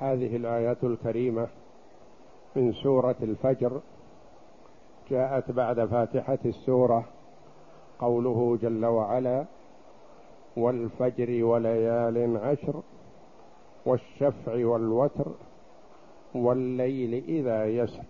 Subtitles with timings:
[0.00, 1.48] هذه الآيات الكريمة
[2.56, 3.80] من سورة الفجر
[5.10, 7.04] جاءت بعد فاتحة السورة
[7.98, 9.44] قوله جل وعلا
[10.56, 12.82] والفجر وليال عشر
[13.86, 15.32] والشفع والوتر
[16.34, 18.04] والليل إذا يسر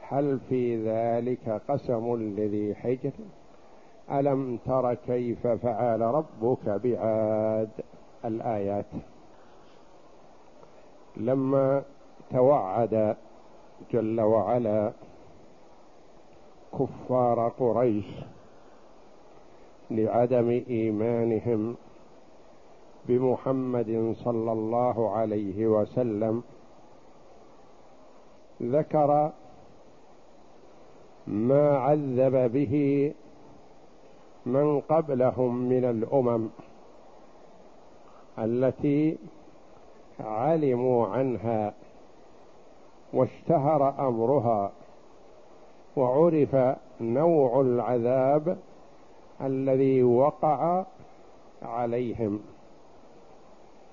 [0.00, 3.12] هل في ذلك قسم لذي حجر؟
[4.10, 7.70] ألم تر كيف فعل ربك بعاد?
[8.24, 8.86] الآيات.
[11.18, 11.82] لما
[12.30, 13.16] توعد
[13.92, 14.92] جل وعلا
[16.78, 18.04] كفار قريش
[19.90, 21.76] لعدم إيمانهم
[23.08, 26.42] بمحمد صلى الله عليه وسلم
[28.62, 29.32] ذكر
[31.26, 32.74] ما عذب به
[34.46, 36.48] من قبلهم من الأمم
[38.38, 39.18] التي
[40.20, 41.74] علموا عنها
[43.12, 44.72] واشتهر أمرها
[45.96, 48.58] وعرف نوع العذاب
[49.40, 50.84] الذي وقع
[51.62, 52.40] عليهم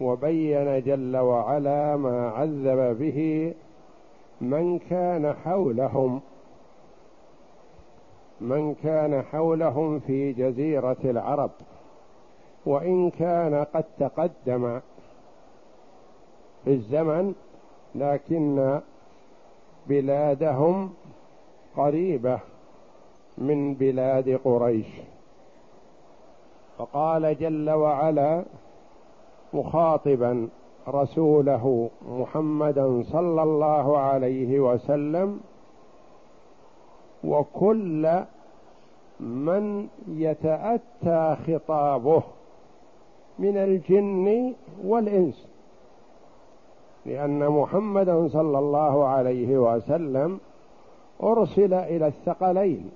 [0.01, 3.53] وبين جل وعلا ما عذب به
[4.41, 6.21] من كان حولهم
[8.41, 11.51] من كان حولهم في جزيرة العرب
[12.65, 14.79] وإن كان قد تقدم
[16.67, 17.35] الزمن
[17.95, 18.79] لكن
[19.87, 20.93] بلادهم
[21.77, 22.39] قريبة
[23.37, 24.87] من بلاد قريش.
[26.77, 28.43] فقال جل وعلا
[29.53, 30.49] مخاطبا
[30.87, 35.39] رسوله محمدا صلى الله عليه وسلم
[37.23, 38.23] وكل
[39.19, 42.23] من يتأتى خطابه
[43.39, 44.53] من الجن
[44.85, 45.54] والإنس.
[47.05, 50.39] لأن محمدا صلى الله عليه وسلم
[51.23, 52.91] أرسل إلى الثقلين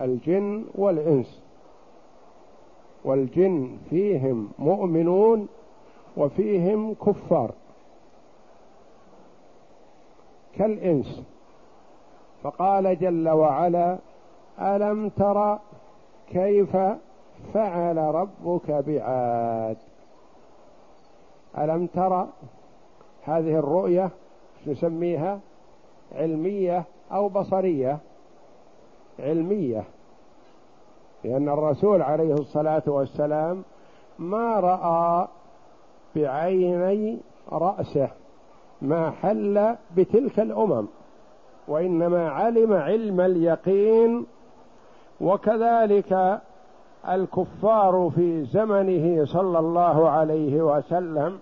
[0.00, 1.42] الجن والإنس.
[3.04, 5.48] والجن فيهم مؤمنون
[6.16, 7.50] وفيهم كفار.
[10.56, 11.22] كالإنس.
[12.42, 13.98] فقال جل وعلا
[14.60, 15.58] ألم تر
[16.30, 16.76] كيف
[17.54, 19.76] فعل ربك بعاد؟
[21.58, 22.26] ألم تر
[23.24, 24.10] هذه الرؤية
[24.66, 25.40] نسميها
[26.14, 27.98] علمية أو بصرية.
[29.18, 29.84] علمية.
[31.24, 33.62] لأن الرسول عليه الصلاة والسلام
[34.18, 35.28] ما رأى
[36.16, 37.18] بعيني
[37.52, 38.10] رأسه
[38.82, 40.86] ما حل بتلك الأمم
[41.68, 44.26] وإنما علم علم اليقين.
[45.20, 46.40] وكذلك
[47.08, 51.38] الكفار في زمنه صلى الله عليه وسلم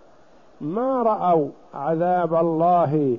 [0.61, 3.19] ما رأوا عذاب الله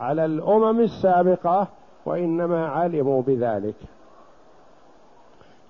[0.00, 1.68] على الأمم السابقة
[2.06, 3.74] وإنما علموا بذلك.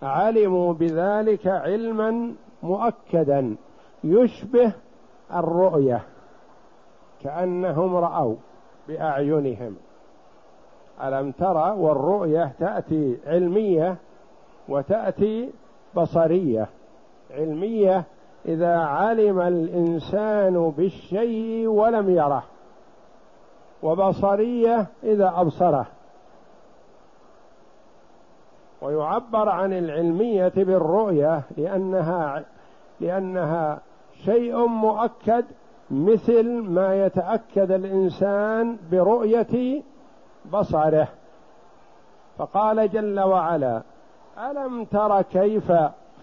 [0.02, 3.56] علموا بذلك علما مؤكدا
[4.04, 4.72] يشبه
[5.34, 6.00] الرؤية
[7.22, 8.36] كأنهم رأوا
[8.88, 9.76] بأعينهم.
[11.02, 13.96] ألم ترى والرؤية تأتي علمية
[14.68, 15.50] وتأتي
[15.96, 16.68] بصرية
[17.30, 18.04] علمية
[18.46, 22.42] إذا علم الإنسان بالشيء ولم يره
[23.82, 25.86] وبصرية إذا أبصره.
[28.82, 32.44] ويعبر عن العلمية بالرؤية لأنها
[33.00, 33.80] لأنها
[34.24, 35.44] شيء مؤكد
[35.90, 39.82] مثل ما يتأكد الإنسان برؤية
[40.52, 41.08] بصره.
[42.38, 43.82] فقال جل وعلا
[44.50, 45.72] ألم تر كيف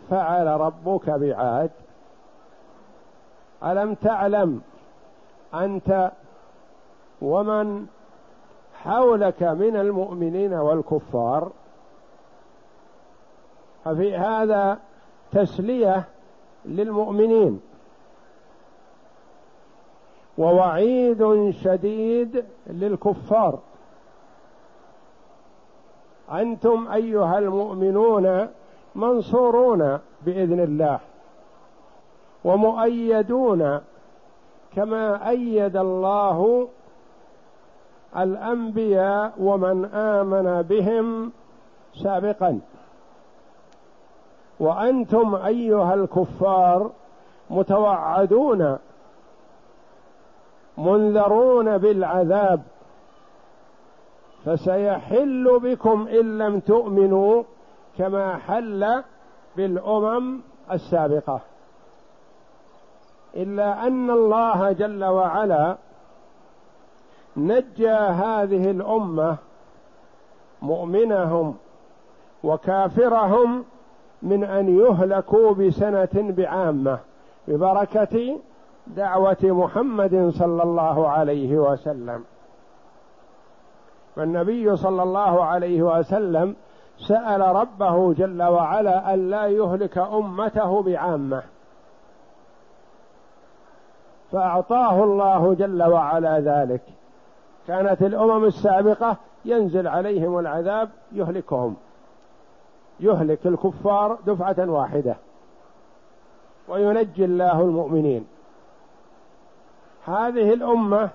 [0.09, 1.69] فعل ربك بعاد؟
[3.63, 4.61] ألم تعلم
[5.53, 6.11] أنت
[7.21, 7.85] ومن
[8.83, 11.51] حولك من المؤمنين والكفار؟
[13.85, 14.79] ففي هذا
[15.31, 16.03] تسلية
[16.65, 17.61] للمؤمنين.
[20.37, 23.59] ووعيد شديد للكفار.
[26.31, 28.47] أنتم أيها المؤمنون
[28.95, 30.99] منصورون بإذن الله.
[32.43, 33.79] ومؤيدون
[34.75, 36.67] كما أيد الله
[38.17, 41.31] الأنبياء ومن آمن بهم
[42.03, 42.59] سابقا.
[44.59, 46.91] وأنتم أيها الكفار
[47.49, 48.77] متوعدون
[50.77, 52.61] منذرون بالعذاب
[54.45, 57.43] فسيحل بكم إن لم تؤمنوا
[57.97, 59.03] كما حل
[59.57, 60.39] بالأمم
[60.71, 61.41] السابقة.
[63.35, 65.77] إلا أن الله جل وعلا
[67.37, 69.37] نجى هذه الأمة
[70.61, 71.55] مؤمنهم
[72.43, 73.63] وكافرهم
[74.21, 76.99] من أن يهلكوا بسنة بعامة
[77.47, 78.39] ببركة
[78.87, 82.23] دعوة محمد صلى الله عليه وسلم.
[84.17, 86.55] والنبي صلى الله عليه وسلم
[87.07, 91.43] سأل ربه جل وعلا ألا يهلك أمته بعامة.
[94.31, 96.81] فأعطاه الله جل وعلا ذلك.
[97.67, 101.75] كانت الأمم السابقة ينزل عليهم العذاب يهلكهم.
[102.99, 105.15] يهلك الكفار دفعة واحدة.
[106.67, 108.27] وينجي الله المؤمنين.
[110.05, 111.09] هذه الأمة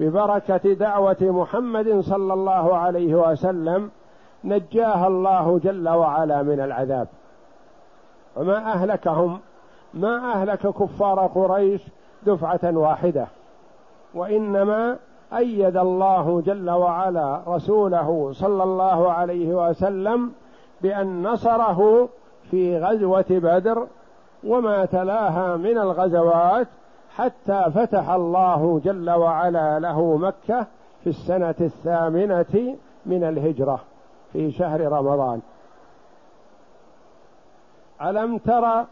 [0.00, 3.90] ببركة دعوة محمد صلى الله عليه وسلم
[4.44, 7.08] نجاها الله جل وعلا من العذاب.
[8.36, 9.40] وما أهلكهم
[9.94, 11.82] ما أهلك كفار قريش
[12.26, 13.26] دفعة واحدة.
[14.14, 14.98] وإنما
[15.36, 20.32] أيد الله جل وعلا رسوله صلى الله عليه وسلم
[20.82, 22.08] بأن نصره
[22.50, 23.86] في غزوة بدر
[24.44, 26.68] وما تلاها من الغزوات
[27.16, 30.66] حتى فتح الله جل وعلا له مكة
[31.04, 32.76] في السنة الثامنة
[33.06, 33.80] من الهجرة
[34.32, 35.40] في شهر رمضان.
[38.02, 38.84] ألم تر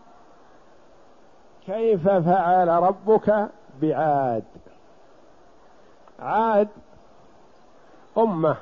[1.66, 3.48] كيف فعل ربك
[3.82, 4.44] بعاد؟
[6.18, 6.68] عاد
[8.18, 8.56] أمة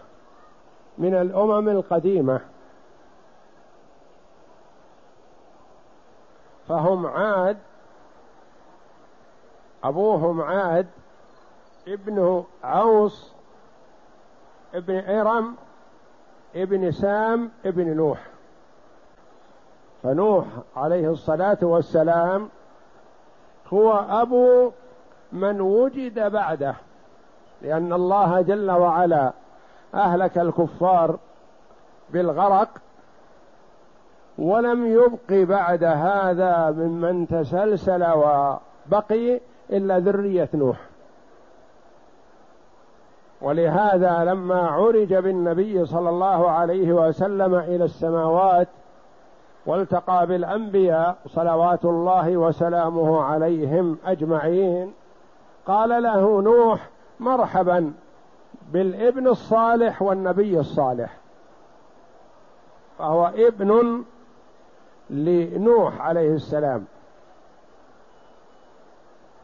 [0.98, 2.40] من الأمم القديمة.
[6.68, 7.58] فهم عاد
[9.84, 10.86] أبوهم عاد
[11.88, 13.32] ابن عوص
[14.74, 15.56] ابن إرم
[16.54, 18.26] ابن سام ابن نوح.
[20.02, 20.46] فنوح
[20.76, 22.48] عليه الصلاة والسلام
[23.72, 24.70] هو أبو
[25.32, 26.74] من وجد بعده
[27.62, 29.32] لأن الله جل وعلا
[29.94, 31.18] أهلك الكفار
[32.10, 32.68] بالغرق
[34.38, 40.76] ولم يبق بعد هذا ممن تسلسل وبقي إلا ذرية نوح.
[43.40, 48.68] ولهذا لما عرج بالنبي صلى الله عليه وسلم إلى السماوات
[49.68, 54.94] والتقى بالانبياء صلوات الله وسلامه عليهم أجمعين.
[55.66, 56.88] قال له نوح
[57.20, 57.92] مرحبا
[58.72, 61.16] بالابن الصالح والنبي الصالح.
[62.98, 64.02] فهو ابن
[65.10, 66.84] لنوح عليه السلام.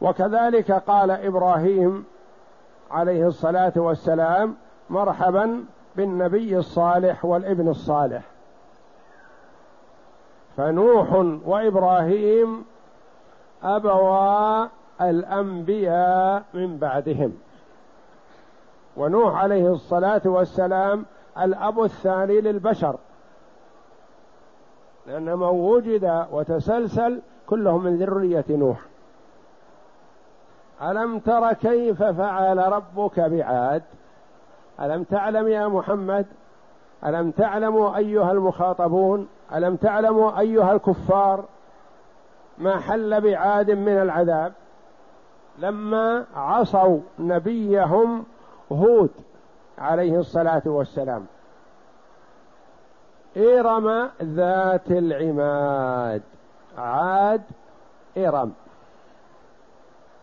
[0.01, 2.05] وكذلك قال إبراهيم
[2.91, 4.55] عليه الصلاة والسلام
[4.89, 5.65] مرحبا
[5.95, 8.34] بالنبي الصالح والابن الصالح.
[10.57, 11.13] فنوح
[11.45, 12.65] وإبراهيم
[13.63, 14.67] أبوا
[15.01, 17.33] الأنبياء من بعدهم.
[18.97, 21.05] ونوح عليه الصلاة والسلام
[21.41, 22.95] الأب الثاني للبشر.
[25.07, 28.79] لأن من وجد وتسلسل كلهم من ذرية نوح.
[30.81, 33.83] ألم تر كيف فعل ربك بعاد؟
[34.81, 36.25] ألم تعلم يا محمد؟
[37.05, 41.45] ألم تعلموا أيها المخاطبون؟ ألم تعلموا أيها الكفار
[42.57, 44.53] ما حل بعاد من العذاب؟
[45.59, 48.25] لما عصوا نبيهم
[48.71, 49.11] هود
[49.77, 51.25] عليه الصلاة والسلام.
[53.37, 56.21] إرم ذات العماد.
[56.77, 57.41] عاد
[58.17, 58.53] إرم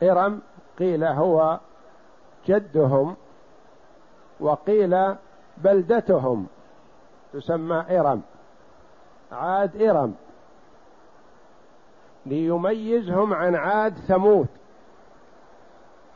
[0.02, 0.40] إرم
[0.78, 1.60] قيل هو
[2.46, 3.16] جدهم
[4.40, 5.14] وقيل
[5.58, 6.46] بلدتهم
[7.32, 8.22] تسمى إرم
[9.32, 10.14] عاد إرم
[12.26, 14.46] ليميزهم عن عاد ثمود.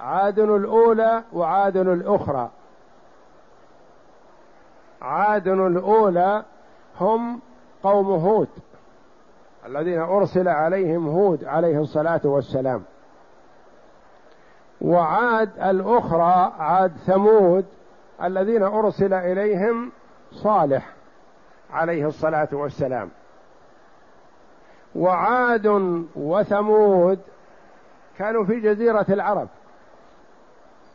[0.01, 2.51] عاد الأولى وعاد الأخرى.
[5.03, 6.45] عاد الأولى
[7.01, 7.41] هم
[7.83, 8.49] قوم هود
[9.67, 12.83] الذين أرسل عليهم هود عليه الصلاة والسلام.
[14.81, 17.65] وعاد الأخرى عاد ثمود
[18.23, 19.93] الذين أرسل إليهم
[20.33, 20.96] صالح.
[21.73, 23.11] عليه الصلاة والسلام.
[24.95, 25.67] وعاد
[26.17, 27.19] وثمود
[28.19, 29.49] كانوا في جزيرة العرب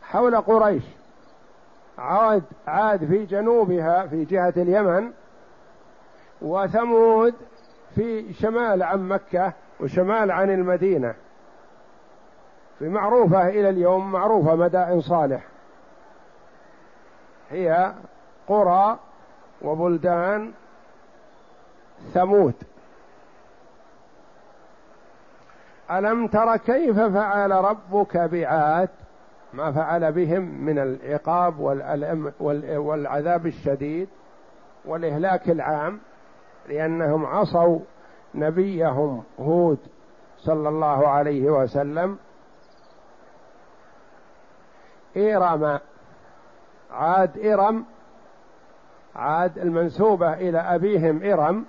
[0.03, 0.83] حول قريش.
[1.97, 5.11] عاد عاد في جنوبها في جهة اليمن
[6.41, 7.33] وثمود
[7.95, 11.13] في شمال عن مكة وشمال عن المدينة.
[12.79, 15.43] في معروفة إلى اليوم معروفة مدائن صالح.
[17.49, 17.93] هي
[18.47, 18.99] قرى
[19.63, 20.51] وبلدان
[22.13, 22.55] ثمود.
[25.91, 28.89] ألم تر كيف فعل ربك بعاد؟
[29.53, 31.59] ما فعل بهم من العقاب
[32.79, 34.09] والعذاب الشديد
[34.85, 35.99] والإهلاك العام
[36.69, 37.79] لأنهم عصوا
[38.35, 39.79] نبيهم هود
[40.37, 42.17] صلى الله عليه وسلم.
[45.17, 45.79] إرم
[46.91, 47.85] عاد إرم
[49.15, 51.65] عاد المنسوبة إلى أبيهم إرم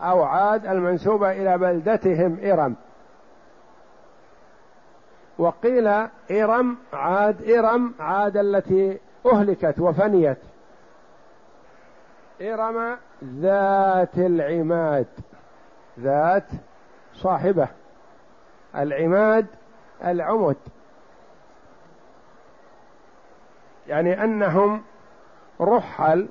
[0.00, 2.76] أو عاد المنسوبة إلى بلدتهم إرم.
[5.38, 5.88] وقيل
[6.30, 8.98] إرم عاد إرم عاد التي
[9.32, 10.38] أهلكت وفنيت.
[12.42, 15.06] إرم ذات العماد
[16.00, 16.48] ذات
[17.14, 17.68] صاحبة.
[18.76, 19.46] العماد
[20.04, 20.56] العمد.
[23.88, 24.82] يعني أنهم
[25.60, 26.28] رحل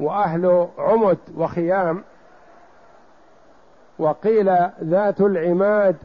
[0.00, 2.04] وأهل عمد وخيام
[3.98, 5.96] وقيل ذات العماد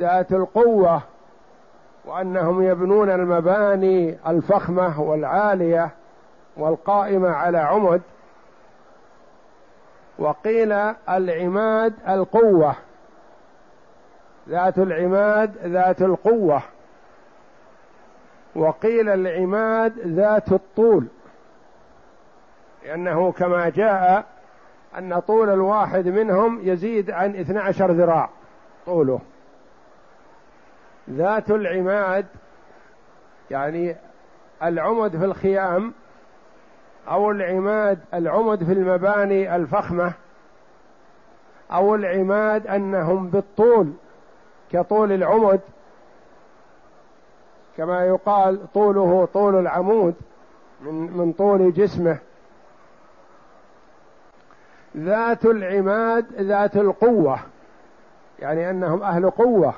[0.00, 1.02] ذات القوة
[2.04, 5.90] وأنهم يبنون المباني الفخمة والعالية
[6.56, 8.02] والقائمة على عمد.
[10.18, 10.72] وقيل
[11.08, 12.74] العماد القوة
[14.48, 16.62] ذات العماد ذات القوة.
[18.56, 21.06] وقيل العماد ذات الطول.
[22.84, 24.24] لأنه كما جاء
[24.98, 28.30] أن طول الواحد منهم يزيد عن 12 ذراع
[28.86, 29.20] طوله.
[31.10, 32.26] ذات العماد
[33.50, 33.96] يعني
[34.62, 35.92] العمد في الخيام
[37.08, 40.12] أو العماد العمد في المباني الفخمة
[41.72, 43.92] أو العماد أنهم بالطول
[44.72, 45.60] كطول العمد
[47.76, 50.14] كما يقال طوله طول العمود
[50.80, 52.18] من من طول جسمه.
[54.96, 57.38] ذات العماد ذات القوة
[58.38, 59.74] يعني أنهم أهل قوة.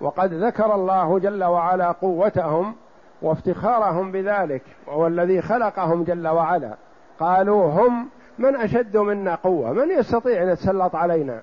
[0.00, 2.74] وقد ذكر الله جل وعلا قوتهم
[3.22, 6.74] وافتخارهم بذلك وهو الذي خلقهم جل وعلا.
[7.20, 11.40] قالوا هم من أشد منا قوة من يستطيع أن يتسلط علينا؟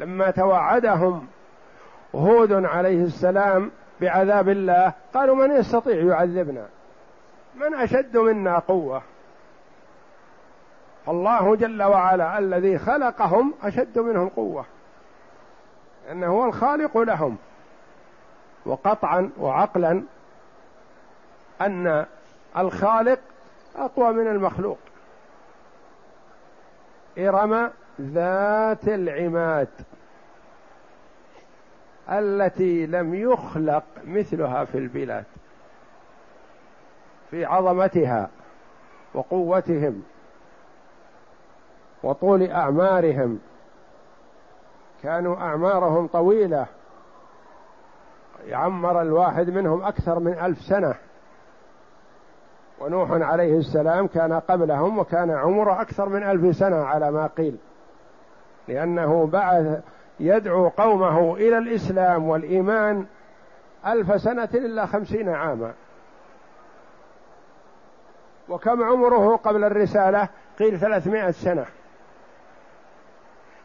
[0.00, 1.26] لما توعدهم
[2.14, 3.70] هود عليه السلام
[4.00, 6.66] بعذاب الله قالوا من يستطيع يعذبنا؟
[7.56, 9.02] من أشد منا قوة؟
[11.08, 14.64] الله جل وعلا الذي خلقهم أشد منهم قوة.
[16.10, 17.36] انه هو الخالق لهم.
[18.66, 20.02] وقطعا وعقلا
[21.60, 22.06] أن
[22.58, 23.18] الخالق
[23.76, 24.78] أقوى من المخلوق.
[27.18, 27.70] إرم
[28.00, 29.68] ذات العماد
[32.10, 35.24] التي لم يخلق مثلها في البلاد
[37.30, 38.30] في عظمتها
[39.14, 40.02] وقوتهم.
[42.04, 43.38] وطول أعمارهم.
[45.02, 46.66] كانوا أعمارهم طويلة.
[48.46, 50.94] يعمر الواحد منهم أكثر من ألف سنة.
[52.80, 57.56] ونوح عليه السلام كان قبلهم وكان عمره أكثر من ألف سنة على ما قيل.
[58.68, 59.80] لأنه بعث
[60.20, 63.06] يدعو قومه إلى الإسلام والإيمان
[63.86, 65.72] ألف سنة إلا خمسين عاما.
[68.48, 71.66] وكم عمره قبل الرسالة؟ قيل ثلاثمائة سنة.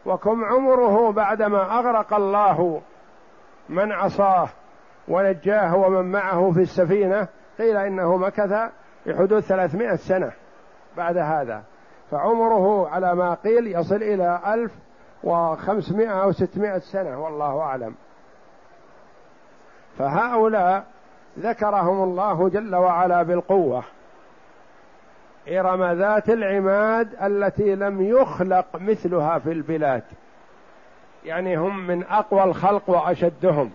[0.06, 2.80] وكم عمره بعدما أغرق الله
[3.68, 4.48] من عصاه
[5.08, 7.28] ونجاه ومن معه في السفينة
[7.58, 8.70] قيل إنه مكث
[9.06, 10.32] بحدود ثلاثمائة سنة
[10.96, 11.62] بعد هذا.
[12.10, 14.02] فعمره على ما قيل يصل
[14.46, 14.72] ألف
[15.24, 17.94] وخمسمائة أو ستمائة سنة والله أعلم.
[19.98, 20.84] فهؤلاء
[21.38, 23.84] ذكرهم الله جل وعلا بالقوة.
[25.50, 30.02] إرم ذات العماد التي لم يخلق مثلها في البلاد.
[31.24, 33.70] يعني هم من أقوى الخلق وأشدهم.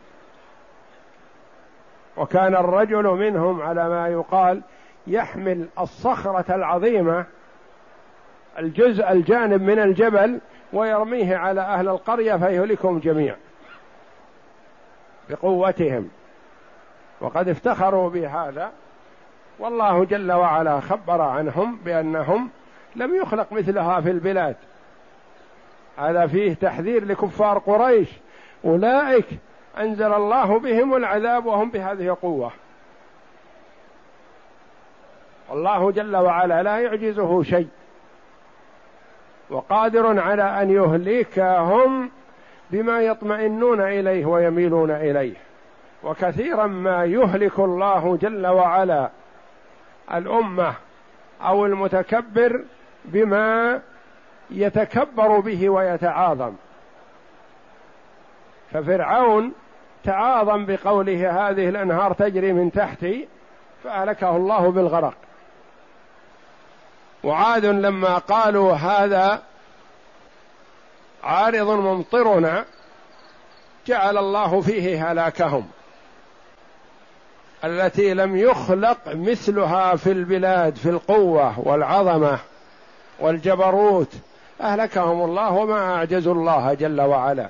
[2.17, 4.61] وكان الرجل منهم على ما يقال
[5.07, 7.25] يحمل الصخرة العظيمة
[8.59, 10.39] الجزء الجانب من الجبل
[10.73, 13.37] ويرميه على أهل القرية فيهلكهم جميعا
[15.29, 16.09] بقوتهم.
[17.21, 18.71] وقد افتخروا بهذا.
[19.59, 22.49] والله جل وعلا خبر عنهم بأنهم
[22.95, 24.55] لم يخلق مثلها في البلاد.
[25.97, 28.09] هذا فيه تحذير لكفار قريش.
[28.65, 29.25] أولئك
[29.77, 32.51] أنزل الله بهم العذاب وهم بهذه القوة.
[35.51, 37.67] الله جل وعلا لا يعجزه شيء.
[39.49, 42.09] وقادر على أن يهلكهم
[42.71, 45.35] بما يطمئنون إليه ويميلون إليه.
[46.03, 49.09] وكثيرا ما يهلك الله جل وعلا.
[50.13, 50.73] الأمة
[51.41, 52.63] أو المتكبر
[53.05, 53.81] بما
[54.49, 56.53] يتكبر به ويتعاظم.
[58.73, 59.53] ففرعون
[60.03, 63.27] تعاظم بقوله هذه الأنهار تجري من تحتي
[63.83, 65.13] فأهلكه الله بالغرق.
[67.23, 69.43] وعاد لما قالوا هذا
[71.23, 72.65] عارض ممطرنا
[73.87, 75.67] جعل الله فيه هلاكهم.
[77.65, 82.39] التي لم يخلق مثلها في البلاد في القوة والعظمة
[83.19, 84.13] والجبروت.
[84.61, 87.49] أهلكهم الله وما أعجزوا الله جل وعلا.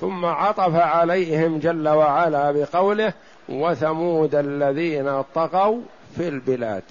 [0.00, 3.12] ثم عطف عليهم جل وعلا بقوله
[3.48, 5.80] وثمود الذين طغوا
[6.16, 6.82] في البلاد.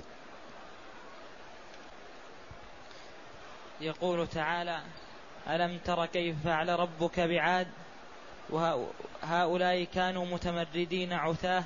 [3.81, 4.77] يقول تعالى
[5.49, 7.67] ألم تر كيف فعل ربك بعاد؟
[8.49, 11.63] وهؤلاء كانوا متمردين عثاه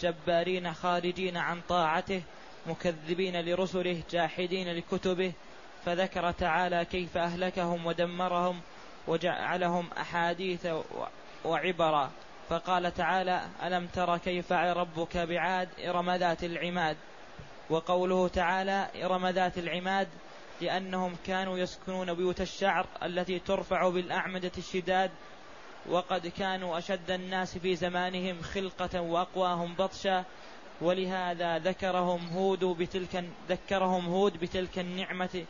[0.00, 2.22] جبارين خارجين عن طاعته
[2.66, 5.32] مكذبين لرسله جاحدين لكتبه
[5.84, 8.60] فذكر تعالى كيف أهلكهم ودمرهم
[9.08, 10.68] وجعلهم أحاديث
[11.44, 12.10] وعبرا.
[12.48, 16.96] فقال تعالى ألم تر كيف ربك بعاد إرم ذات العماد؟
[17.70, 20.08] وقوله تعالى إرم ذات العماد
[20.60, 25.10] لأنهم كانوا يسكنون بيوت الشعر التي ترفع بالأعمدة الشداد
[25.90, 30.24] وقد كانوا أشد الناس في زمانهم خلقة وأقواهم بطشا
[30.80, 35.44] ولهذا ذكرهم هود بتلك ذكرهم هود بتلك النعمة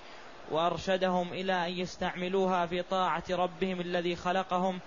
[0.51, 4.81] وأرشدهم إلى أن يستعملوها في طاعة ربهم الذي خلقهم.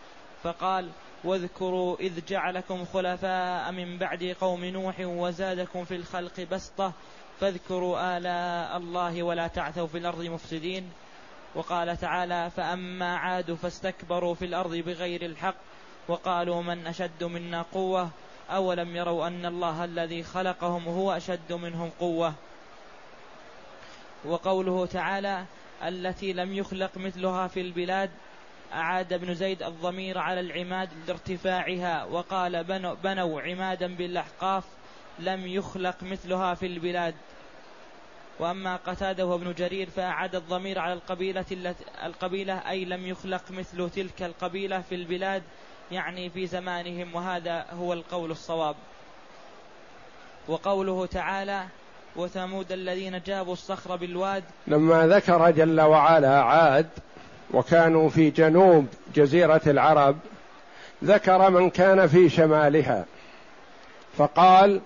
[0.43, 0.89] فقال
[1.23, 6.93] واذكروا إذ جعلكم خلفاء من بعد قوم نوح وزادكم في الخلق بسطة
[7.39, 10.89] فاذكروا آلاء الله ولا تعثوا في الأرض مفسدين.
[11.55, 15.55] وقال تعالى فأما عاد فاستكبروا في الأرض بغير الحق
[16.07, 18.09] وقالوا من أشد منا قوة
[18.49, 22.33] أولم يروا أن الله الذي خلقهم هو أشد منهم قوة
[24.25, 25.45] وقوله تعالى
[25.83, 28.09] التي لم يخلق مثلها في البلاد
[28.73, 32.63] أعاد ابن زيد الضمير على العماد لارتفاعها وقال
[33.03, 34.63] بنوا, عمادا بالأحقاف
[35.19, 37.15] لم يخلق مثلها في البلاد
[38.39, 41.45] وأما قتادة وابن جرير فأعاد الضمير على القبيلة
[42.05, 45.43] القبيلة أي لم يخلق مثل تلك القبيلة في البلاد
[45.91, 48.75] يعني في زمانهم وهذا هو القول الصواب.
[50.47, 51.65] وقوله تعالى
[52.15, 56.87] وثمود الذين جابوا الصخر بالواد لما ذكر جل وعلا عاد
[57.53, 60.17] وكانوا في جنوب جزيرة العرب
[61.03, 63.05] ذكر من كان في شمالها
[64.17, 64.81] فقال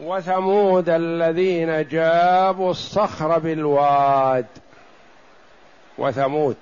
[0.00, 4.46] وثمود الذين جابوا الصخر بالواد.
[5.98, 6.56] وثمود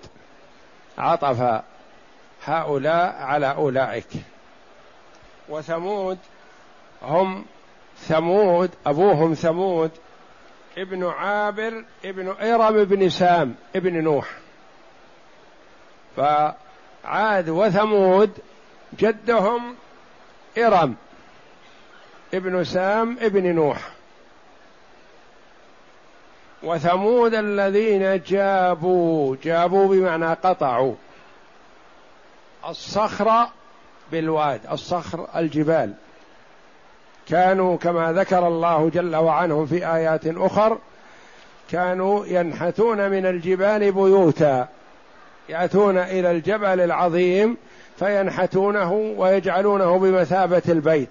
[0.98, 1.62] عطف
[2.44, 4.09] هؤلاء على أولئك.
[5.48, 6.18] وثمود
[7.03, 7.44] هم
[7.98, 9.90] ثمود أبوهم ثمود
[10.79, 14.29] ابن عابر ابن إرم بن سام ابن نوح.
[16.16, 18.31] فعاد وثمود
[18.98, 19.74] جدهم
[20.59, 20.96] إرم.
[22.35, 23.88] ابن سام ابن نوح.
[26.62, 30.95] وثمود الذين جابوا جابوا بمعنى قطعوا.
[32.69, 33.47] الصخر
[34.12, 35.95] بالواد الصخر الجبال.
[37.29, 40.79] كانوا كما ذكر الله جل وعنهم في آيات أخر
[41.71, 44.69] كانوا ينحتون من الجبال بيوتا.
[45.49, 47.57] يأتون إلى الجبل العظيم
[47.99, 51.11] فينحتونه ويجعلونه بمثابة البيت.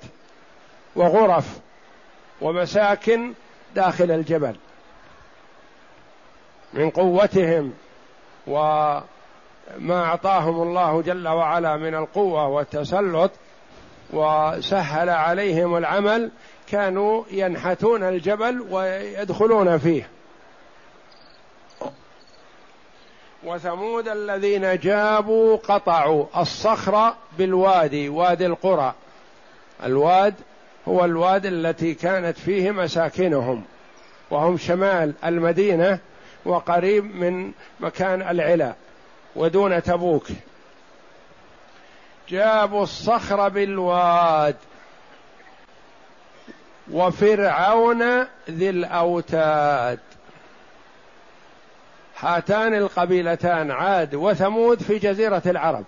[0.97, 1.59] وغرف
[2.41, 3.33] ومساكن
[3.75, 4.55] داخل الجبل
[6.73, 7.73] من قوتهم
[8.47, 9.03] وما
[9.79, 13.31] أعطاهم الله جل وعلا من القوة والتسلط
[14.13, 16.31] وسهل عليهم العمل
[16.67, 20.09] كانوا ينحتون الجبل ويدخلون فيه.
[23.43, 28.93] وثمود الذين جابوا قطعوا الصخر بالوادي وادي القرى.
[29.83, 30.33] الواد
[30.87, 33.63] هو الواد التي كانت فيه مساكنهم
[34.29, 35.99] وهم شمال المدينة
[36.45, 38.73] وقريب من مكان العلا
[39.35, 40.27] ودون تبوك.
[42.29, 44.55] جابوا الصخر بالواد.
[46.91, 48.03] وفرعون
[48.49, 49.99] ذي الأوتاد.
[52.19, 55.83] هاتان القبيلتان عاد وثمود في جزيرة العرب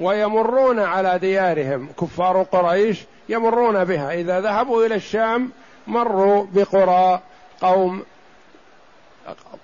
[0.00, 1.88] ويمرون على ديارهم.
[2.00, 4.12] كفار قريش يمرون بها.
[4.12, 5.50] إذا ذهبوا إلى الشام
[5.86, 7.20] مروا بقرى
[7.60, 8.02] قوم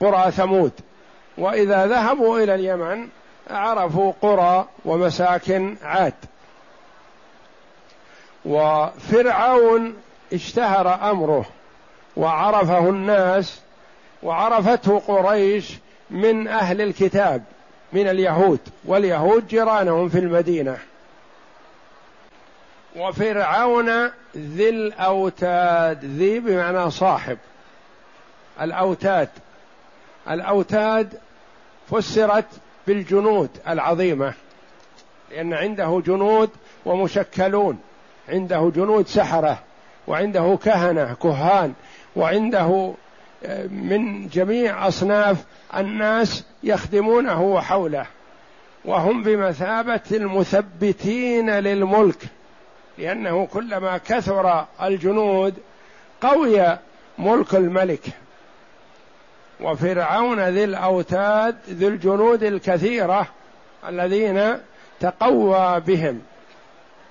[0.00, 0.72] قرى ثمود.
[1.38, 3.08] وإذا ذهبوا إلى اليمن
[3.50, 6.14] عرفوا قرى ومساكن عاد.
[8.44, 9.96] وفرعون
[10.32, 11.44] اشتهر أمره
[12.16, 13.60] وعرفه الناس
[14.22, 15.78] وعرفته قريش
[16.10, 17.42] من أهل الكتاب
[17.92, 18.60] من اليهود.
[18.84, 20.78] واليهود جيرانهم في المدينة.
[22.96, 27.38] وفرعون ذي الأوتاد ذي بمعنى صاحب.
[28.60, 29.28] الأوتاد.
[30.30, 31.18] الأوتاد
[31.90, 32.46] فسرت
[32.86, 34.34] بالجنود العظيمة
[35.30, 36.50] لأن عنده جنود
[36.84, 37.78] ومشكلون.
[38.28, 39.58] عنده جنود سحرة
[40.06, 41.72] وعنده كهنة كهان
[42.16, 42.94] وعنده
[43.44, 45.44] آه، من جميع أصناف
[45.76, 48.06] الناس يخدمونه وحوله.
[48.84, 52.28] وهم بمثابة المثبتين للملك.
[52.98, 55.54] لأنه كلما كثر الجنود
[56.20, 56.78] قوي
[57.18, 58.02] ملك الملك.
[59.60, 63.26] وفرعون ذي الأوتاد ذي الجنود الكثيرة
[63.88, 64.58] الذين
[65.00, 66.22] تقوى بهم.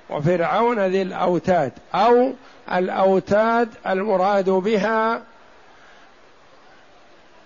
[0.10, 2.34] وفرعون ذي الأوتاد أو
[2.74, 5.22] الأوتاد المراد بها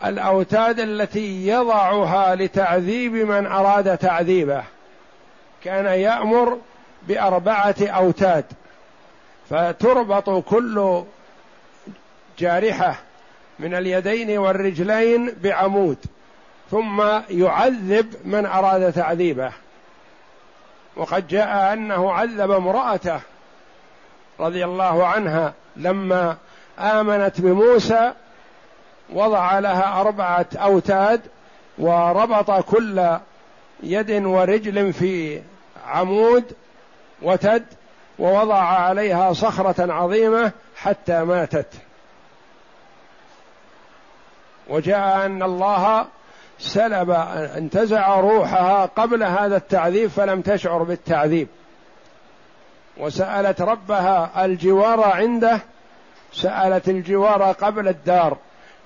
[0.06, 4.63] الأوتاد التي يضعها لتعذيب من أراد تعذيبه.
[5.63, 6.58] كان يأمر
[7.07, 8.45] بأربعة أوتاد
[9.49, 11.03] فتربط كل
[12.39, 12.95] جارحة
[13.59, 15.97] من اليدين والرجلين بعمود
[16.71, 19.51] ثم يعذب من أراد تعذيبه.
[20.95, 23.19] وقد جاء أنه عذب امرأته
[24.39, 26.37] رضي الله عنها لما
[26.79, 28.13] آمنت بموسى
[29.13, 31.21] وضع لها أربعة أوتاد
[31.77, 33.17] وربط كل
[33.83, 35.41] يد ورجل في
[35.87, 36.43] عمود
[37.21, 37.65] وتد
[38.19, 41.73] ووضع عليها صخرة عظيمة حتى ماتت.
[44.69, 46.06] وجاء أن الله
[46.60, 47.12] سلب
[47.58, 51.47] انتزع روحها قبل هذا التعذيب فلم تشعر بالتعذيب.
[52.97, 55.60] وسألت ربها الجوار عنده
[56.34, 58.38] سألت الجوار قبل الدار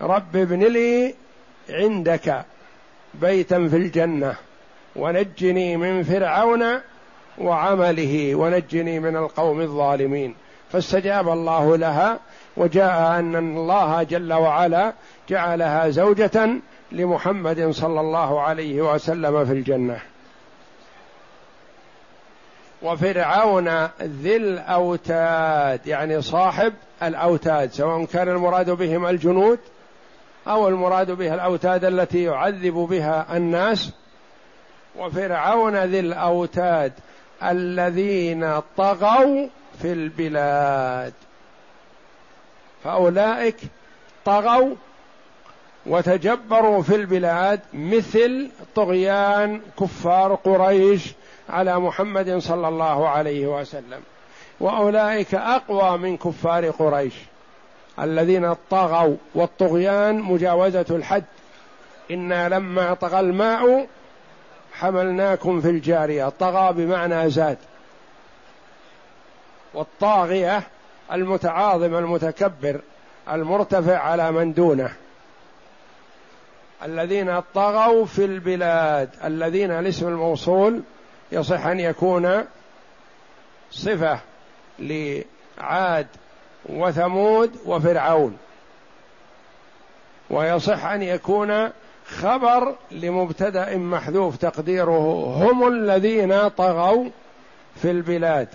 [0.02, 1.16] رب ابن لي
[1.70, 2.46] عندك
[3.14, 4.36] بيتا في الجنة
[4.96, 6.82] ونجني من فرعون
[7.42, 10.36] وعمله ونجني من القوم الظالمين.
[10.72, 12.20] فاستجاب الله لها
[12.58, 14.94] وجاء أن الله جل وعلا
[15.30, 16.50] جعلها زوجة
[16.92, 20.00] لمحمد صلى الله عليه وسلم في الجنة.
[22.82, 26.74] وفرعون ذي الأوتاد يعني صاحب
[27.04, 29.60] الأوتاد سواء كان المراد بهم الجنود
[30.48, 33.92] أو المراد بها الأوتاد التي يعذب بها الناس.
[35.00, 36.94] وفرعون ذي الأوتاد
[37.44, 39.48] الذين طغوا
[39.82, 41.14] في البلاد.
[42.84, 43.58] فأولئك
[44.26, 44.76] طغوا
[45.86, 51.14] وتجبروا في البلاد مثل طغيان كفار قريش
[51.50, 54.02] على محمد صلى الله عليه وسلم.
[54.60, 57.14] وأولئك أقوى من كفار قريش
[58.00, 59.16] الذين طغوا.
[59.36, 61.24] والطغيان مجاوزة الحد.
[62.12, 63.88] إنا لما طغى الماء
[64.82, 66.30] حملناكم في الجارية.
[66.30, 67.58] طغى بمعنى زاد
[69.74, 70.64] والطاغية
[71.12, 72.82] المتعاظم المتكبر
[73.30, 74.94] المرتفع على من دونه.
[76.84, 80.82] الذين طغوا في البلاد الذين الاسم الموصول
[81.32, 82.46] يصح أن يكون
[83.72, 84.20] صفة
[84.80, 86.08] لعاد
[86.66, 88.38] وثمود وفرعون.
[90.30, 91.70] ويصح أن يكون
[92.12, 97.10] خبر لمبتدأ محذوف تقديره هم الذين طغوا
[97.82, 98.48] في البلاد.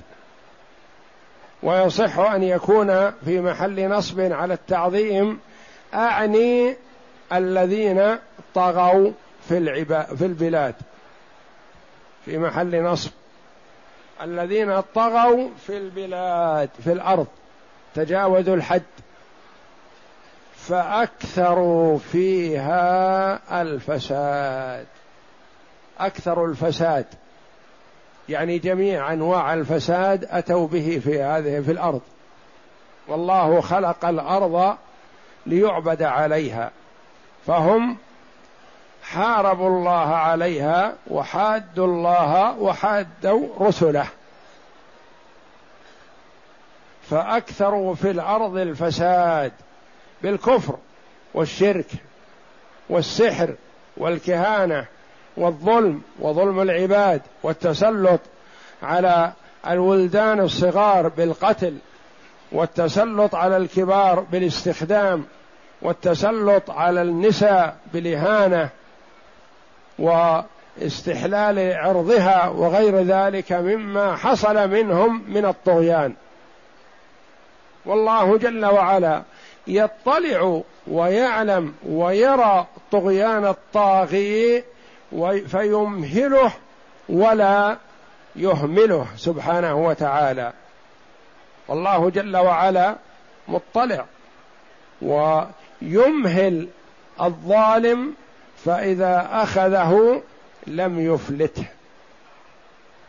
[1.62, 5.40] ويصح أن يكون في محل نصب على التعظيم
[5.94, 6.76] أعني
[7.32, 8.18] الذين
[8.54, 9.10] طغوا
[9.48, 10.74] في العبا في البلاد.
[12.24, 13.10] في محل نصب.
[14.22, 17.26] الذين طغوا في البلاد في الأرض.
[17.94, 18.82] تجاوزوا الحد.
[20.68, 24.86] فأكثروا فيها الفساد.
[25.98, 27.06] اكثروا الفساد.
[28.28, 32.00] يعني جميع أنواع الفساد أتوا به في هذه في الأرض.
[33.08, 34.76] والله خلق الأرض
[35.46, 36.70] ليعبد عليها.
[37.46, 37.96] فهم
[39.02, 44.06] حاربوا الله عليها وحادوا الله وحادوا رسله.
[47.10, 49.52] فأكثروا في الأرض الفساد.
[50.22, 50.76] بالكفر
[51.34, 51.86] والشرك
[52.88, 53.54] والسحر
[53.96, 54.86] والكهانة
[55.36, 58.20] والظلم وظلم العباد والتسلط
[58.82, 59.32] على
[59.66, 61.76] الولدان الصغار بالقتل
[62.52, 65.24] والتسلط على الكبار بالاستخدام
[65.82, 68.68] والتسلط على النساء بالإهانة
[69.98, 76.14] واستحلال عرضها وغير ذلك مما حصل منهم من الطغيان.
[77.86, 79.22] والله جل وعلا
[79.66, 84.64] يطلع ويعلم ويرى طغيان الطاغي
[85.46, 86.52] فيمهله
[87.08, 87.76] ولا
[88.36, 90.52] يهمله سبحانه وتعالى.
[91.68, 92.96] والله جل وعلا
[93.48, 94.04] مطلع
[95.02, 96.68] ويمهل
[97.20, 98.14] الظالم
[98.64, 100.22] فإذا أخذه
[100.66, 101.66] لم يفلته.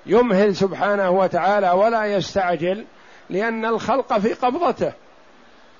[0.06, 2.86] يمهل سبحانه وتعالى ولا يستعجل
[3.30, 4.94] لأن الخلق في قبضته.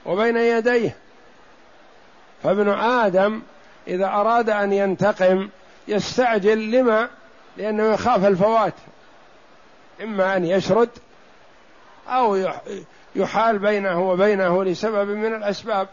[0.08, 0.96] وبين يديه.
[2.44, 3.42] فابن آدم
[3.88, 5.50] إذا أراد أن ينتقم
[5.88, 7.10] يستعجل لما؟
[7.58, 8.74] لأنه يخاف الفوات.
[10.04, 10.90] إما أن يشرد
[12.08, 12.50] أو
[13.16, 15.88] يحال بينه وبينه لسبب من الأسباب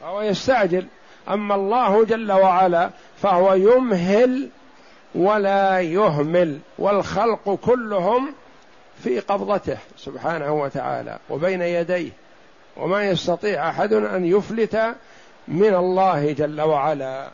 [0.00, 0.86] فهو يستعجل.
[1.28, 2.90] أما الله جل وعلا
[3.22, 4.48] فهو يمهل
[5.14, 8.34] ولا يهمل والخلق كلهم
[9.04, 12.23] في قبضته سبحانه وتعالى وبين يديه.
[12.76, 14.96] وما يستطيع أحد أن يفلت
[15.48, 17.30] من الله جل وعلا.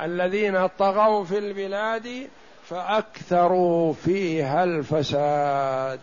[0.00, 2.28] الذين طغوا في البلاد
[2.68, 6.00] فأكثروا فيها الفساد.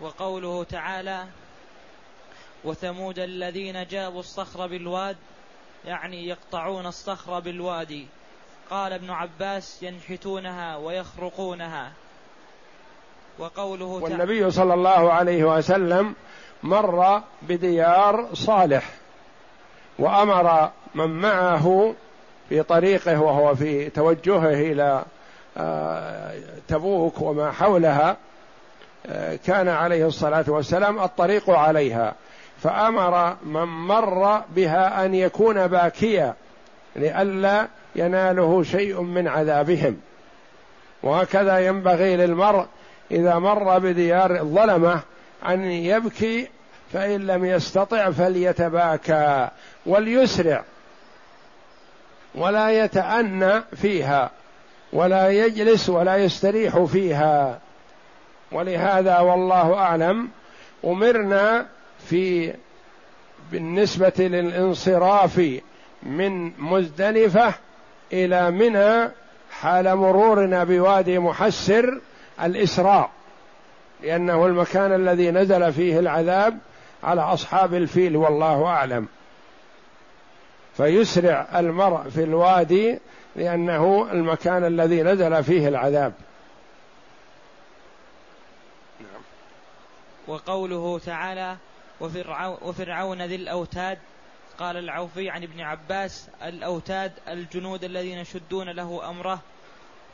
[0.00, 1.26] وقوله تعالى
[2.64, 5.16] وثمود الذين جابوا الصخر بالواد
[5.84, 8.06] يعني يقطعون الصخر بالوادي.
[8.70, 11.92] قال ابن عباس ينحتونها ويخرقونها.
[13.38, 16.14] وقوله والنبي صلى الله عليه وسلم
[16.62, 18.90] مر بديار صالح
[19.98, 21.94] وأمر من معه
[22.48, 25.04] في طريقه وهو في توجهه إلى
[25.58, 26.34] آه،
[26.68, 28.16] تبوك وما حولها
[29.06, 32.14] آه، كان عليه الصلاة والسلام الطريق عليها.
[32.62, 36.34] فأمر من مر بها أن يكون باكيا
[36.96, 40.00] لئلا يناله شيء من عذابهم.
[41.02, 42.66] وهكذا ينبغي للمرء
[43.10, 45.00] إذا مر بديار الظلمة
[45.48, 46.48] أن يبكي
[46.92, 49.48] فإن لم يستطع فليتباكى
[49.86, 50.64] وليسرع
[52.34, 54.30] ولا يتأنى فيها
[54.92, 57.60] ولا يجلس ولا يستريح فيها.
[58.52, 60.28] ولهذا والله أعلم
[60.84, 61.66] أمرنا
[62.08, 62.54] في
[63.52, 65.60] بالنسبة للانصراف
[66.02, 67.54] من مزدلفة
[68.12, 69.10] إلى منى
[69.50, 72.00] حال مرورنا بوادي محسر
[72.42, 73.10] الإسراء
[74.02, 76.58] لأنه المكان الذي نزل فيه العذاب
[77.02, 79.08] على أصحاب الفيل والله أعلم
[80.76, 82.98] فيسرع المرء في الوادي
[83.36, 86.12] لأنه المكان الذي نزل فيه العذاب
[89.00, 89.22] نعم.
[90.26, 91.56] وقوله تعالى
[92.00, 93.98] وفرعون, وفرعون ذي الأوتاد
[94.58, 99.40] قال العوفي عن ابن عباس الأوتاد الجنود الذين يشدون له أمره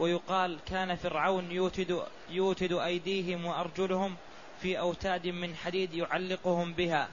[0.02, 4.16] ويقال كان فرعون يوتد, يوتد أيديهم وأرجلهم
[4.62, 7.08] في أوتاد من حديد يعلقهم بها.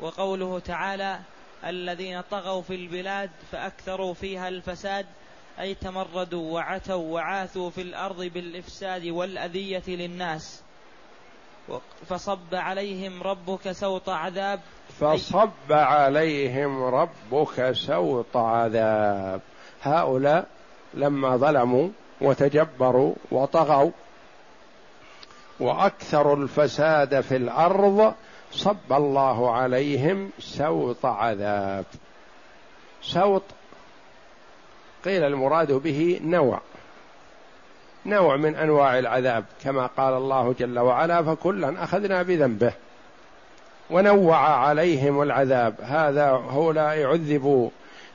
[0.00, 1.20] وقوله تعالى
[1.64, 5.06] الذين طغوا في البلاد فأكثروا فيها الفساد
[5.60, 10.62] أي تمردوا وعتوا وعاثوا في الأرض بالإفساد والأذية للناس.
[12.08, 14.60] فصب عليهم ربك سوط عذاب.
[15.00, 19.40] فصب عليهم ربك سوط عذاب.
[19.82, 20.61] هؤلاء
[20.94, 21.88] لما ظلموا
[22.20, 23.90] وتجبروا وطغوا.
[25.60, 28.14] واكثروا الفساد في الأرض
[28.52, 31.84] صب الله عليهم سوط عذاب.
[33.02, 33.42] سوط
[35.04, 36.60] قيل المراد به نوع.
[38.06, 42.72] نوع من أنواع العذاب كما قال الله جل وعلا فكلا أخذنا بذنبه.
[43.90, 45.74] ونوع عليهم العذاب.
[45.82, 47.70] هذا هؤلاء عذبوا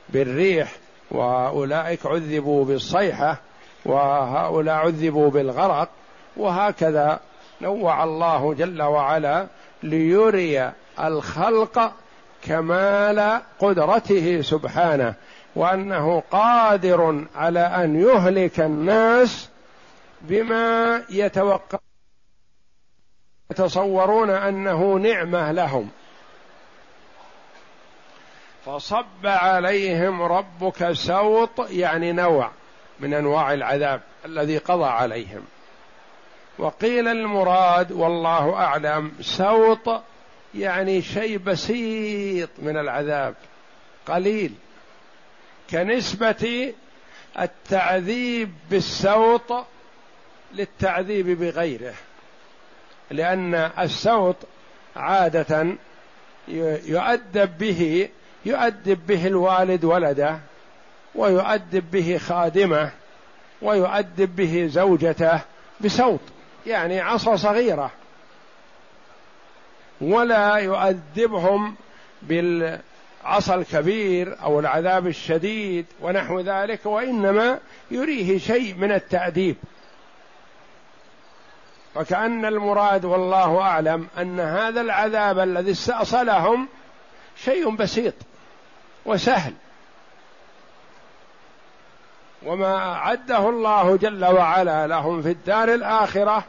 [0.08, 0.72] بالريح
[1.10, 3.40] وأولئك عذبوا بالصيحة
[3.84, 5.88] وهؤلاء عذبوا بالغرق
[6.36, 7.20] وهكذا
[7.60, 9.46] نوع الله جل وعلا
[9.82, 11.92] ليري الخلق
[12.42, 15.14] كمال قدرته سبحانه
[15.56, 19.48] وأنه قادر على أن يهلك الناس
[20.20, 21.78] بما يتوقع
[23.50, 25.88] يتصورون أنه نعمة لهم.
[28.68, 32.50] فصب عليهم ربك سوط يعني نوع
[33.00, 35.44] من أنواع العذاب الذي قضى عليهم.
[36.58, 40.02] وقيل المراد والله أعلم سوط
[40.54, 43.34] يعني شيء بسيط من العذاب
[44.06, 44.52] قليل.
[45.70, 46.74] كنسبة
[47.40, 49.66] التعذيب بالسوط
[50.54, 51.94] للتعذيب بغيره
[53.10, 54.36] لأن السوط
[54.96, 55.66] عادة
[56.48, 58.08] يؤدب به
[58.44, 60.38] يؤدب به الوالد ولده
[61.14, 62.90] ويؤدب به خادمه
[63.62, 65.40] ويؤدب به زوجته
[65.80, 66.20] بسوط
[66.66, 67.90] يعني عصا صغيرة.
[70.00, 71.74] ولا يؤدبهم
[72.22, 77.58] بالعصا الكبير أو العذاب الشديد ونحو ذلك وإنما
[77.90, 79.56] يريه شيء من التأديب.
[81.96, 86.68] وكأن المراد والله أعلم أن هذا العذاب الذي استأصلهم
[87.44, 88.14] شيء بسيط.
[89.08, 89.54] وسهل.
[92.42, 96.44] وما أعده الله جل وعلا لهم في الدار الآخرة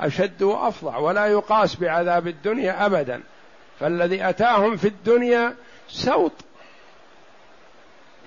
[0.00, 3.22] أشد وأفظع ولا يقاس بعذاب الدنيا أبدا.
[3.80, 5.54] فالذي أتاهم في الدنيا
[5.88, 6.32] سوط.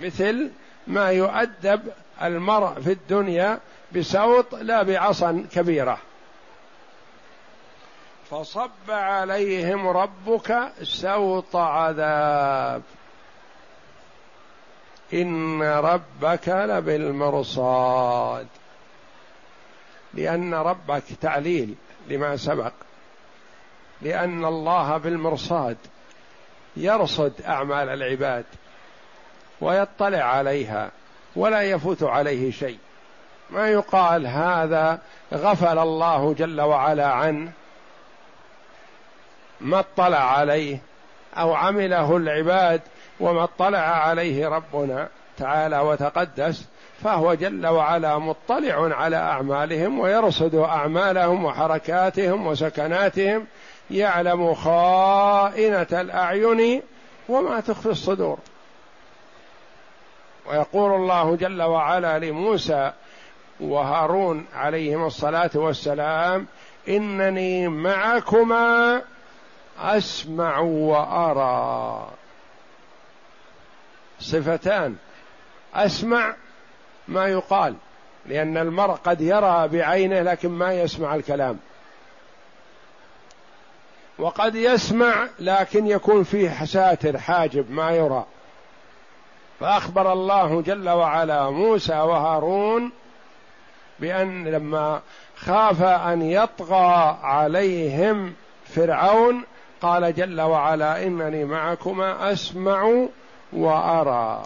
[0.02, 0.52] مثل
[0.88, 1.82] ما يؤدب
[2.22, 3.60] المرء في الدنيا
[3.96, 5.98] بسوط لا بعصا كبيرة.
[8.32, 12.82] فصب عليهم ربك سوط عذاب.
[15.14, 18.48] إن ربك لبالمرصاد.
[20.14, 21.76] لأن ربك تعليل
[22.08, 22.74] لما سبق.
[24.02, 25.78] لأن الله بالمرصاد
[26.76, 28.46] يرصد أعمال العباد
[29.62, 30.92] ويطلع عليها
[31.36, 32.80] ولا يفوت عليه شيء.
[33.50, 35.00] ما يقال هذا
[35.34, 37.52] غفل الله جل وعلا عنه
[39.62, 40.80] ما اطلع عليه
[41.38, 42.82] أو عمله العباد
[43.20, 46.66] وما اطلع عليه ربنا تعالى وتقدس
[47.04, 53.46] فهو جل وعلا مطلع على أعمالهم ويرصد أعمالهم وحركاتهم وسكناتهم
[53.92, 56.82] يعلم خائنة الأعين
[57.30, 58.38] وما تخفي الصدور.
[60.46, 62.92] ويقول الله جل وعلا لموسى
[63.60, 66.48] وهارون عليهم الصلاة والسلام
[66.88, 69.02] إنني معكما
[69.82, 72.08] أسمع وأرى.
[74.24, 74.96] صفتان.
[75.74, 76.36] أسمع
[77.08, 77.76] ما يقال
[78.26, 81.60] لأن المرء قد يرى بعينه لكن ما يسمع الكلام.
[84.20, 88.26] وقد يسمع لكن يكون فيه ساتر حاجب ما يرى.
[89.60, 92.92] فأخبر الله جل وعلا موسى وهارون
[94.00, 95.02] بأن لما
[95.36, 98.34] خاف أن يطغى عليهم
[98.76, 99.44] فرعون
[99.82, 103.06] قال جل وعلا إنني معكما أسمع
[103.56, 104.44] وأرى.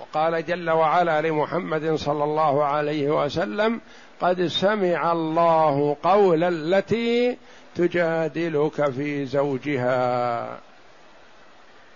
[0.00, 3.80] وقال جل وعلا لمحمد صلى الله عليه وسلم
[4.20, 7.38] قد سمع الله قول التي
[7.74, 10.58] تجادلك في زوجها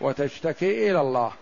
[0.01, 1.33] وتشتكي إلى الله.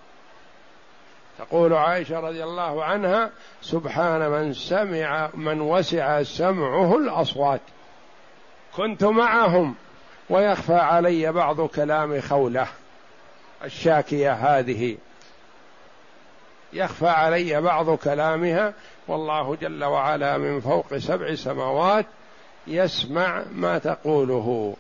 [1.39, 3.31] تقول عائشة رضي الله عنها
[3.63, 7.61] سبحان من سمع من وسع سمعه الأصوات
[8.77, 9.75] كنت معهم
[10.31, 12.67] ويخفى علي بعض كلام خولة.
[13.65, 14.97] الشاكية هذه.
[16.73, 18.75] يخفى علي بعض كلامها
[19.09, 22.07] والله جل وعلا من فوق سبع سماوات
[22.67, 24.77] يسمع ما تقوله.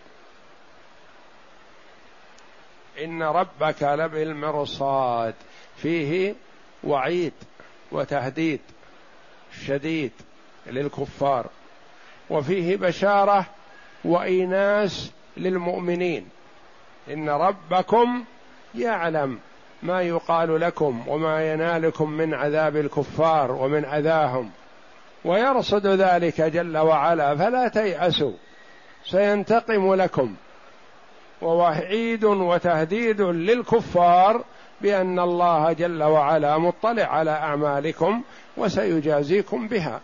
[3.05, 5.35] إن ربك لبالمرصاد
[5.77, 6.35] فيه
[6.85, 7.33] وعيد
[7.93, 8.61] وتهديد
[9.67, 10.13] شديد
[10.67, 11.47] للكفار
[12.31, 13.47] وفيه بشارة
[14.05, 16.29] وإيناس للمؤمنين.
[17.09, 18.25] إن ربكم
[18.75, 19.39] يعلم
[19.83, 24.51] ما يقال لكم وما ينالكم من عذاب الكفار ومن أذاهم.
[25.25, 28.33] ويرصد ذلك جل وعلا فلا تيأسوا
[29.05, 30.35] سينتقم لكم.
[31.43, 34.45] ووعيد وتهديد للكفار
[34.81, 38.23] بأن الله جل وعلا مطلع على أعمالكم
[38.57, 40.01] وسيجازيكم بها.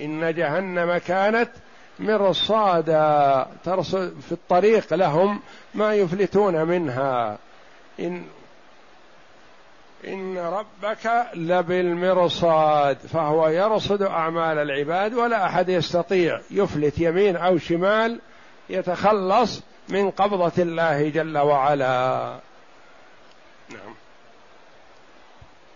[0.00, 1.50] إن جهنم كانت
[1.98, 5.40] مرصادا ترصد في الطريق لهم
[5.74, 7.38] ما يفلتون منها.
[8.00, 8.26] إن
[10.06, 16.40] إن ربك لبالمرصاد فهو يرصد أعمال العباد ولا أحد يستطيع.
[16.50, 18.20] يفلت يمين أو شمال
[18.70, 22.38] يتخلص من قبضة الله جل وعلا.
[23.70, 23.94] نعم.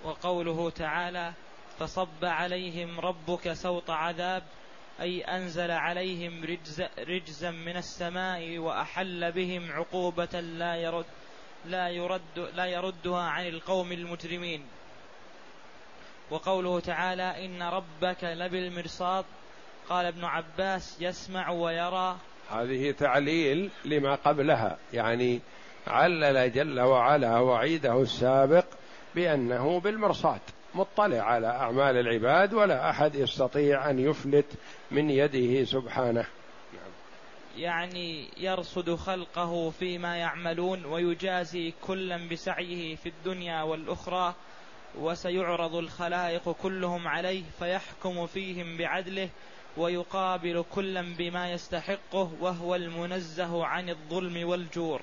[0.04, 1.32] وقوله تعالى
[1.78, 4.42] فصب عليهم ربك سوط عذاب
[5.00, 11.06] أي أنزل عليهم رجز رجزا من السماء وأحل بهم عقوبة لا يرد
[11.66, 14.66] لا يرد لا يردها عن القوم المجرمين.
[16.30, 19.24] وقوله تعالى إن ربك لبالمرصاد.
[19.88, 22.16] قال ابن عباس يسمع ويرى.
[22.50, 25.40] هذه تعليل لما قبلها يعني
[25.86, 28.64] علل جل وعلا وعيده السابق
[29.14, 30.40] بأنه بالمرصاد.
[30.78, 34.46] مطلع على أعمال العباد ولا أحد يستطيع أن يفلت
[34.90, 36.26] من يده سبحانه.
[37.56, 44.34] يعني يرصد خلقه فيما يعملون ويجازي كلا بسعيه في الدنيا والأخرى
[44.98, 49.28] وسيعرض الخلائق كلهم عليه فيحكم فيهم بعدله
[49.76, 55.02] ويقابل كلا بما يستحقه وهو المنزه عن الظلم والجور.